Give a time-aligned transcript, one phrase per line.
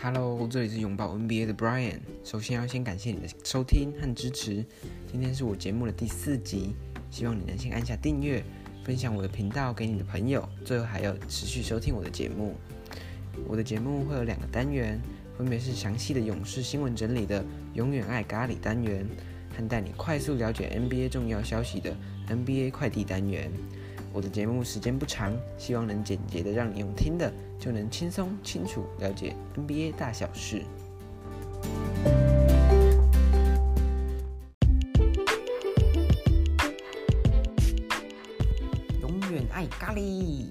[0.00, 1.98] Hello，这里是拥抱 NBA 的 Brian。
[2.22, 4.64] 首先要先感谢你的收听和支持。
[5.10, 6.76] 今天是我节目的第四集，
[7.10, 8.40] 希望你能先按下订阅，
[8.84, 12.54] 分享我的频道给你的朋友，最后还要持续收听我的节目。
[13.48, 15.00] 我的节目会有两个单元，
[15.36, 17.44] 分别是详细的勇士新闻整理的
[17.74, 19.04] “永远爱咖喱”单元，
[19.56, 21.92] 和带你快速了解 NBA 重要消息的
[22.28, 23.50] NBA 快递单元。
[24.12, 30.62] 我的节目时间不长，希望能简洁的让你用听的就能轻松清楚了解 NBA 大小事。
[39.00, 40.46] 永远爱咖喱。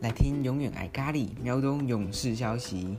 [0.00, 2.96] 来听永远爱咖喱，秒懂勇士消息。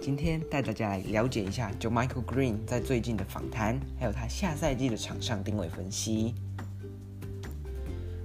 [0.00, 6.34] 今天带大家来了解一下 JaMychal Green 在最近的访谈，还有他下赛季的场上定位分析。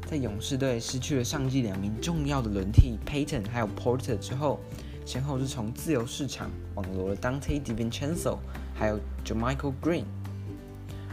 [0.09, 4.61] 在勇士队失去了上季两名重要的轮替 Payton 还有 Porter 之后，
[5.05, 8.37] 先后是从自由市场网罗了 Dante DiVincenzo
[8.73, 10.05] 还有 JaMychal Green。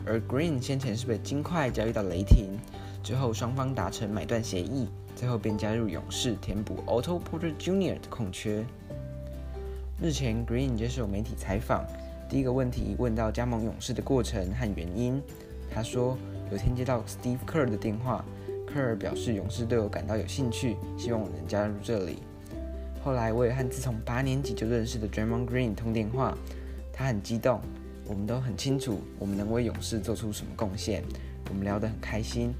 [0.06, 2.56] 而 Green 先前是被金块交易到雷霆，
[3.02, 8.00] 之后双方达成买断协议，最后便加入勇士填补 Otto Porter Jr.
[8.00, 8.64] 的空缺。
[10.02, 11.86] 日前，Green 接受媒体采访，
[12.28, 15.22] 第一个问题问到加盟勇士的过程和原因。
[15.72, 16.18] 他说，
[16.50, 18.24] 有天接到 Steve Kerr 的电话
[18.66, 22.18] ，，Kerr 表示勇士对我感到有兴趣，希望我能加入这里。
[23.04, 26.36] 后来，我也和自从八年级就认识的 Draymond Green 通电话，
[26.92, 27.60] 他很激动，
[28.04, 31.04] 我们都很清楚我们能为勇士做出什么贡献，
[31.48, 32.52] 我们聊得很开心。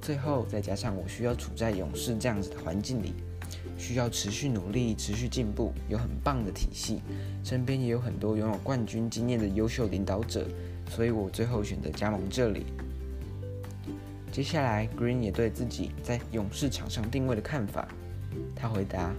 [0.00, 3.12] 最后，再加上我需要处在勇士这样子的环境里。
[3.76, 7.00] 需要持续努力、持续进步，有很棒的体系，
[7.44, 10.46] 身边也有很多拥有冠军经验的优秀领导者，
[10.90, 12.66] 所以我最后选择加盟这里。
[14.30, 17.88] 接下来，Green 也对自己在勇士场上定位的看法，
[18.54, 19.12] 他回答：“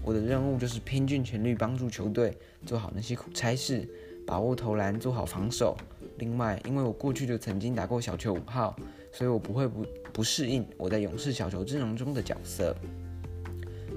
[0.00, 3.86] 我的任务就是拼尽全力帮助球队做好那些苦差事，
[4.24, 5.76] 把握投篮，做好防守。
[6.18, 8.76] 另外，因为我过去就曾经打过小球五号，
[9.12, 12.74] 所以我不会不不适应我在勇士小球阵容中的角色。”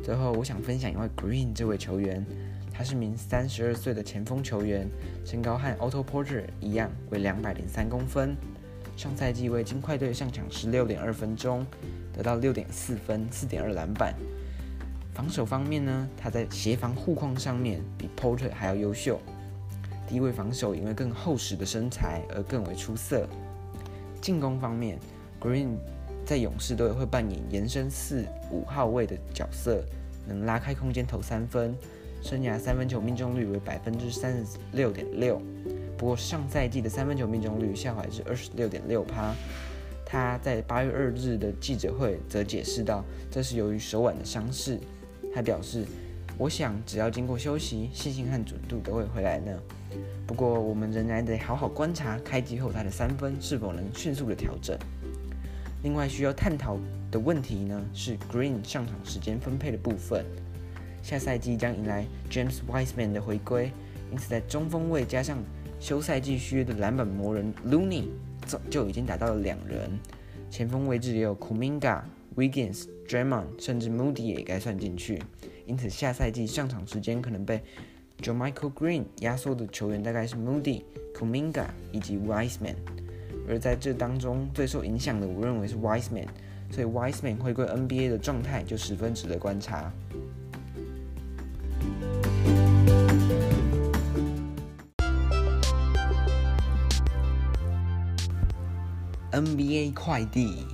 [0.07, 2.25] 最后，我想分享一位 Green 这位球员，
[2.73, 4.87] 他是名三十二岁的前锋球员，
[5.25, 8.33] 身高和 Otto Porter 一样，为两百零三公分。
[8.95, 11.65] 上赛季为金块队上场十六点二分钟，
[12.13, 14.15] 得到六点四分、四点二篮板。
[15.13, 19.19] 防守方面呢，他在协防护框上面比 Porter 还要优秀。
[20.07, 23.27] 低位防守因为更厚实的身材而更为出色。
[24.21, 24.97] 进攻方面
[25.41, 25.75] ，Green。
[26.25, 29.81] 在勇士队会扮演延伸四五号位的角色，
[30.27, 31.75] 能拉开空间投三分，
[32.21, 35.41] 生涯三分球命中率为百分之三十六点六。
[35.97, 39.33] 不过上赛季的三分球命中率下滑至二十六点六趴。
[40.05, 44.79] 他在八月二日的记者会则解释道，这是由于手腕的伤势。
[45.33, 45.83] 他表示
[46.39, 49.51] ：“我想只要经过休息，信心和准度都会回来呢。
[50.25, 54.77] 不过我们仍然得好好观察开季后他的三分是否能迅速的调整。”
[55.83, 56.77] 另外需要探讨
[57.11, 60.25] 的问题呢，是 Green 上场时间分配的部分。
[61.03, 63.71] 下赛季将迎来 James Wiseman 的回归，
[64.11, 65.37] 因此在中锋位加上
[65.79, 68.05] 休赛季续约的篮板魔人 Looney，
[68.45, 69.89] 就就已经达到了两人。
[70.49, 72.01] 前锋位置也有 Kuminga、
[72.35, 75.21] Wiggins、Draymond，甚至 Moody 也该算进去。
[75.65, 77.61] 因此下赛季上场时间可能被
[78.21, 80.83] Jomichael Green 压缩的球员大概是 Moody、
[81.13, 82.75] Kuminga 以及 Wiseman。
[83.47, 86.27] 而在这当中最受影响的，我认为是 Wiseman，
[86.69, 89.91] 所以 Wiseman 回归 NBA 的状态就十分值得观察。
[99.31, 100.65] NBA 快递。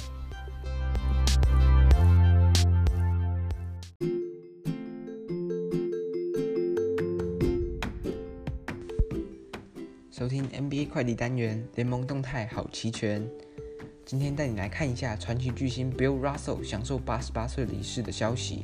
[10.16, 13.28] 收听 NBA 快递单元，联盟动态好齐全。
[14.06, 18.64] 今天带你来看一下传奇巨星 Bill Russell 享受八十八岁离世的消息。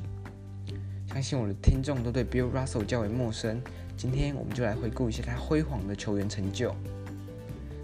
[1.08, 3.60] 相信我的听众都对 Bill Russell 较为陌生，
[3.98, 6.72] 今天我们就来回顾一下他辉煌的球员成就。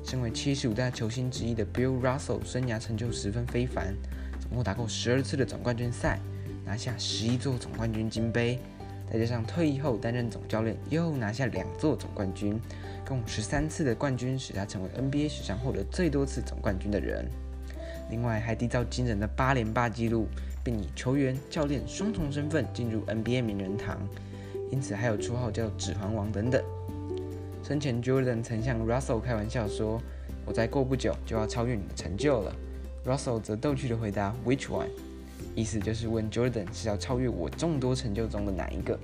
[0.03, 3.95] 身为七十五大球星之一的 Bill Russell，生涯成就十分非凡，
[4.39, 6.19] 总共打过十二次的总冠军赛，
[6.63, 8.59] 拿下十一座总冠军金杯。
[9.11, 12.59] 再加上退役后担任总教练，又拿下两座总冠军，
[13.07, 17.25] 共十三次的冠军，使他成为 NBA 史上获得最多次总冠军的人。
[18.09, 20.27] 另外，还缔造惊人的八连霸纪录，
[20.63, 23.97] 并以球员、教练双重身份进入 NBA 名人堂，
[24.71, 26.63] 因此还有绰号叫“指环王”等等。
[27.63, 29.99] 生前，Jordan 曾向 Russell 开玩笑说
[30.45, 32.55] ：“我再过不久就要超越你的成就了。”
[33.05, 34.89] Russell 则逗趣地回答 “Which one？”
[35.55, 38.99] 意思就是问 Jordan 是要超越我众多成就中的哪一个。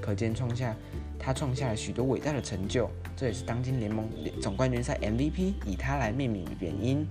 [0.00, 0.74] 可见创下
[1.18, 4.08] 他创下了许多伟大的成就，这也是当今联盟
[4.40, 7.06] 总冠军赛 MVP 以他来命名的原因。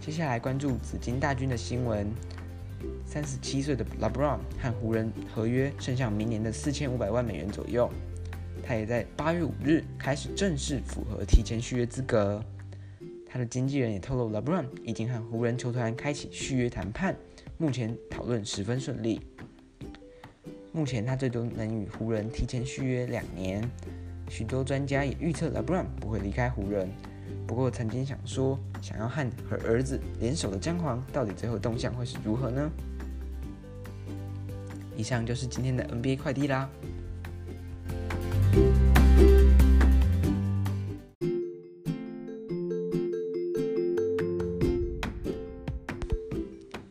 [0.00, 2.06] 接下来关注紫金大军的新闻。
[3.06, 7.88] 三十七岁的 LeBron 和湖人合约剩下明年的四千五百万美元左右，
[8.62, 12.44] 他也在八月五日开始正式符合提前续约资格。
[13.26, 17.16] 他的经纪人也透露，LeBron 已经和湖人球团开启续约谈判，
[17.56, 19.20] 目前讨论十分顺利。
[20.74, 23.62] 目前他最多能与湖人提前续约两年，
[24.28, 26.90] 许多专家也预测 LeBron 不会离开湖人。
[27.46, 32.68] 不过，曾经想说想要和和儿子联手的姜黄，到底最后动向会是如何呢？
[34.96, 36.68] 以上就是今天的 NBA 快递啦。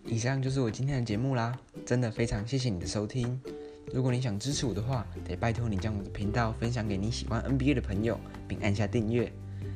[0.06, 3.41] 以上就是我今天的节目啦，真的非常谢谢你的收听。
[3.93, 9.31] 如果你想支持我的话，得拜托你将我的频道分享给你喜欢 NBA 的朋友，并按下订阅。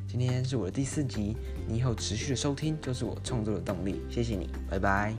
[0.07, 1.37] 今天是我的第四集，
[1.67, 5.15] 你以后持续的收听就是我创作的动力，谢谢你，拜拜。